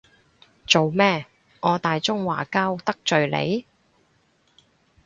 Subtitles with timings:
[0.65, 1.27] 做咩，
[1.59, 3.65] 我大中華膠得罪你？